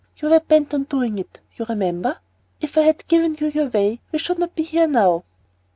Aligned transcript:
you 0.17 0.27
were 0.31 0.39
bent 0.39 0.73
on 0.73 0.81
doing 0.85 1.19
it, 1.19 1.41
you 1.55 1.65
remember. 1.65 2.17
If 2.59 2.75
I 2.75 2.81
had 2.81 3.05
given 3.07 3.35
you 3.39 3.45
your 3.49 3.67
way 3.67 4.01
we 4.11 4.17
should 4.17 4.39
not 4.39 4.55
be 4.55 4.63
here 4.63 4.87
now." 4.87 5.25